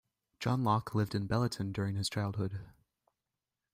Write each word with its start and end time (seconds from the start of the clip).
John 0.39 0.63
Locke 0.63 0.95
lived 0.95 1.13
in 1.13 1.27
Belluton 1.27 1.71
during 1.71 1.93
his 1.93 2.09
childhood. 2.09 2.59